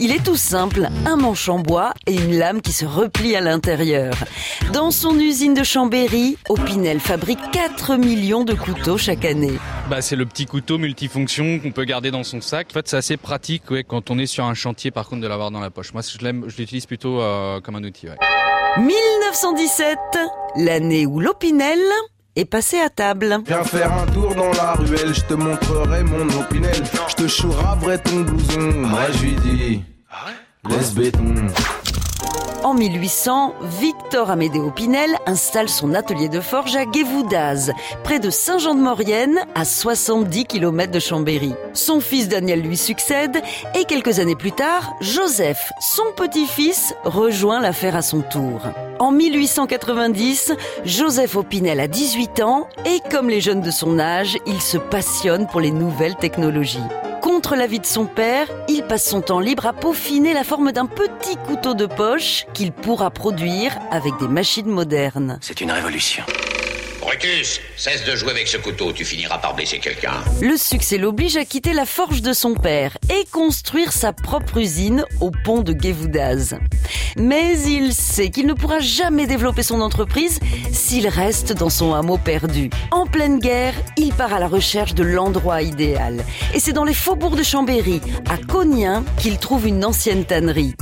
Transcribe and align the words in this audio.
Il 0.00 0.12
est 0.12 0.24
tout 0.24 0.36
simple, 0.36 0.88
un 1.06 1.16
manche 1.16 1.48
en 1.48 1.58
bois 1.58 1.92
et 2.06 2.14
une 2.14 2.38
lame 2.38 2.60
qui 2.60 2.70
se 2.70 2.84
replie 2.84 3.34
à 3.34 3.40
l'intérieur. 3.40 4.14
Dans 4.72 4.92
son 4.92 5.18
usine 5.18 5.54
de 5.54 5.64
Chambéry, 5.64 6.38
Opinel 6.48 7.00
fabrique 7.00 7.40
4 7.50 7.96
millions 7.96 8.44
de 8.44 8.54
couteaux 8.54 8.96
chaque 8.96 9.24
année. 9.24 9.58
Bah, 9.90 10.00
c'est 10.00 10.14
le 10.14 10.24
petit 10.24 10.46
couteau 10.46 10.78
multifonction 10.78 11.58
qu'on 11.58 11.72
peut 11.72 11.82
garder 11.82 12.12
dans 12.12 12.22
son 12.22 12.40
sac. 12.40 12.68
En 12.70 12.74
fait, 12.74 12.86
c'est 12.86 12.96
assez 12.96 13.16
pratique 13.16 13.68
ouais, 13.72 13.82
quand 13.82 14.12
on 14.12 14.20
est 14.20 14.26
sur 14.26 14.44
un 14.44 14.54
chantier, 14.54 14.92
par 14.92 15.08
contre, 15.08 15.22
de 15.22 15.26
l'avoir 15.26 15.50
dans 15.50 15.58
la 15.58 15.70
poche. 15.70 15.92
Moi, 15.92 16.02
je 16.02 16.56
l'utilise 16.56 16.86
plutôt 16.86 17.20
euh, 17.20 17.60
comme 17.60 17.74
un 17.74 17.82
outil. 17.82 18.06
Ouais. 18.06 18.16
1917, 18.78 19.98
l'année 20.58 21.06
où 21.06 21.18
l'Opinel 21.18 21.80
est 22.38 22.44
passé 22.44 22.78
à 22.78 22.88
table. 22.88 23.38
Viens 23.46 23.64
faire 23.64 23.92
un 23.92 24.06
tour 24.06 24.34
dans 24.34 24.52
la 24.52 24.72
ruelle, 24.74 25.12
je 25.12 25.22
te 25.22 25.34
montrerai 25.34 26.04
mon 26.04 26.28
opinel. 26.40 26.82
Je 27.08 27.14
te 27.14 27.26
chouraverai 27.26 27.98
ton 27.98 28.20
blouson. 28.20 28.60
Moi 28.60 29.00
je 29.12 29.22
lui 29.24 29.32
dis, 29.32 29.84
laisse 30.68 30.94
béton. 30.94 31.34
En 32.64 32.74
1800, 32.74 33.54
Victor 33.80 34.30
Amédée 34.30 34.58
Opinel 34.58 35.16
installe 35.26 35.68
son 35.68 35.94
atelier 35.94 36.28
de 36.28 36.40
forge 36.40 36.76
à 36.76 36.84
Guévoudaz, 36.84 37.72
près 38.02 38.18
de 38.18 38.30
Saint-Jean-de-Maurienne, 38.30 39.38
à 39.54 39.64
70 39.64 40.44
km 40.44 40.92
de 40.92 40.98
Chambéry. 40.98 41.54
Son 41.72 42.00
fils 42.00 42.28
Daniel 42.28 42.60
lui 42.60 42.76
succède 42.76 43.40
et 43.74 43.84
quelques 43.84 44.18
années 44.18 44.36
plus 44.36 44.52
tard, 44.52 44.94
Joseph, 45.00 45.72
son 45.80 46.12
petit-fils, 46.16 46.94
rejoint 47.04 47.60
l'affaire 47.60 47.96
à 47.96 48.02
son 48.02 48.20
tour. 48.20 48.60
En 48.98 49.12
1890, 49.12 50.52
Joseph 50.84 51.36
Opinel 51.36 51.78
a 51.78 51.88
18 51.88 52.42
ans 52.42 52.68
et 52.84 53.00
comme 53.10 53.30
les 53.30 53.40
jeunes 53.40 53.62
de 53.62 53.70
son 53.70 53.98
âge, 53.98 54.36
il 54.46 54.60
se 54.60 54.76
passionne 54.78 55.46
pour 55.46 55.60
les 55.60 55.70
nouvelles 55.70 56.16
technologies. 56.16 56.80
Contre 57.38 57.54
l'avis 57.54 57.78
de 57.78 57.86
son 57.86 58.06
père, 58.06 58.48
il 58.68 58.82
passe 58.82 59.08
son 59.08 59.20
temps 59.20 59.38
libre 59.38 59.64
à 59.66 59.72
peaufiner 59.72 60.34
la 60.34 60.42
forme 60.42 60.72
d'un 60.72 60.86
petit 60.86 61.36
couteau 61.46 61.72
de 61.72 61.86
poche 61.86 62.46
qu'il 62.52 62.72
pourra 62.72 63.12
produire 63.12 63.78
avec 63.92 64.18
des 64.18 64.26
machines 64.26 64.66
modernes. 64.66 65.38
C'est 65.40 65.60
une 65.60 65.70
révolution. 65.70 66.24
Brutus, 67.00 67.60
cesse 67.76 68.04
de 68.04 68.16
jouer 68.16 68.32
avec 68.32 68.48
ce 68.48 68.56
couteau, 68.56 68.92
tu 68.92 69.04
finiras 69.04 69.38
par 69.38 69.54
blesser 69.54 69.78
quelqu'un. 69.78 70.24
Le 70.40 70.56
succès 70.56 70.98
l'oblige 70.98 71.36
à 71.36 71.44
quitter 71.44 71.72
la 71.72 71.86
forge 71.86 72.22
de 72.22 72.32
son 72.32 72.54
père 72.54 72.96
et 73.10 73.24
construire 73.30 73.92
sa 73.92 74.12
propre 74.12 74.58
usine 74.58 75.04
au 75.20 75.30
pont 75.30 75.62
de 75.62 75.72
Guévoudaz. 75.72 76.58
Mais 77.16 77.58
il 77.60 77.94
sait 77.94 78.30
qu'il 78.30 78.46
ne 78.46 78.52
pourra 78.52 78.80
jamais 78.80 79.26
développer 79.26 79.62
son 79.62 79.80
entreprise 79.80 80.40
s'il 80.72 81.08
reste 81.08 81.52
dans 81.52 81.70
son 81.70 81.94
hameau 81.94 82.18
perdu. 82.18 82.70
En 82.90 83.06
pleine 83.06 83.38
guerre, 83.38 83.74
il 83.96 84.12
part 84.12 84.32
à 84.32 84.38
la 84.38 84.48
recherche 84.48 84.94
de 84.94 85.04
l'endroit 85.04 85.62
idéal. 85.62 86.24
Et 86.54 86.60
c'est 86.60 86.72
dans 86.72 86.84
les 86.84 86.94
faubourgs 86.94 87.36
de 87.36 87.42
Chambéry, 87.42 88.00
à 88.28 88.36
Cognien, 88.36 89.04
qu'il 89.18 89.38
trouve 89.38 89.66
une 89.66 89.84
ancienne 89.84 90.24
tannerie. 90.24 90.74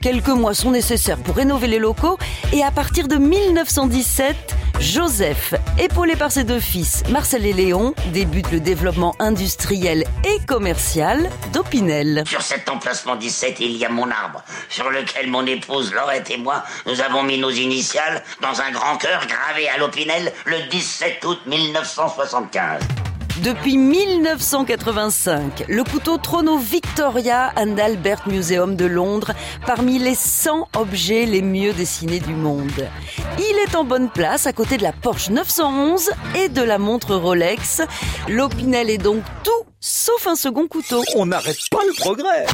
Quelques 0.00 0.28
mois 0.28 0.54
sont 0.54 0.72
nécessaires 0.72 1.18
pour 1.18 1.36
rénover 1.36 1.68
les 1.68 1.78
locaux 1.78 2.18
et 2.52 2.64
à 2.64 2.72
partir 2.72 3.06
de 3.06 3.16
1917, 3.16 4.56
Joseph, 4.82 5.54
épaulé 5.78 6.16
par 6.16 6.32
ses 6.32 6.42
deux 6.42 6.58
fils, 6.58 7.04
Marcel 7.08 7.46
et 7.46 7.52
Léon, 7.52 7.94
débute 8.12 8.50
le 8.50 8.58
développement 8.58 9.14
industriel 9.20 10.04
et 10.24 10.44
commercial 10.44 11.30
d'Opinel. 11.52 12.24
Sur 12.26 12.42
cet 12.42 12.68
emplacement 12.68 13.14
17, 13.14 13.60
il 13.60 13.76
y 13.76 13.84
a 13.84 13.88
mon 13.88 14.10
arbre, 14.10 14.42
sur 14.68 14.90
lequel 14.90 15.30
mon 15.30 15.46
épouse 15.46 15.94
Laurette 15.94 16.30
et 16.32 16.36
moi, 16.36 16.64
nous 16.86 17.00
avons 17.00 17.22
mis 17.22 17.38
nos 17.38 17.50
initiales 17.50 18.24
dans 18.40 18.60
un 18.60 18.72
grand 18.72 18.96
cœur 18.96 19.24
gravé 19.28 19.68
à 19.68 19.78
l'Opinel 19.78 20.32
le 20.46 20.68
17 20.68 21.24
août 21.26 21.38
1975. 21.46 22.82
Depuis 23.40 23.78
1985, 23.78 25.64
le 25.66 25.84
couteau 25.84 26.18
trône 26.18 26.50
au 26.50 26.58
Victoria 26.58 27.50
and 27.56 27.78
Albert 27.78 28.28
Museum 28.28 28.76
de 28.76 28.84
Londres 28.84 29.32
parmi 29.66 29.98
les 29.98 30.14
100 30.14 30.68
objets 30.76 31.24
les 31.24 31.40
mieux 31.40 31.72
dessinés 31.72 32.20
du 32.20 32.34
monde. 32.34 32.86
Il 33.38 33.56
est 33.66 33.74
en 33.74 33.84
bonne 33.84 34.10
place 34.10 34.46
à 34.46 34.52
côté 34.52 34.76
de 34.76 34.82
la 34.82 34.92
Porsche 34.92 35.30
911 35.30 36.10
et 36.36 36.50
de 36.50 36.62
la 36.62 36.76
montre 36.76 37.14
Rolex. 37.14 37.80
L'Opinel 38.28 38.90
est 38.90 38.98
donc 38.98 39.22
tout 39.42 39.50
sauf 39.80 40.26
un 40.26 40.36
second 40.36 40.68
couteau. 40.68 41.02
On 41.16 41.24
n'arrête 41.24 41.56
pas 41.70 41.84
le 41.86 41.94
progrès. 41.94 42.44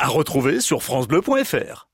À 0.00 0.08
retrouver 0.08 0.60
sur 0.60 0.82
francebleu.fr. 0.82 1.86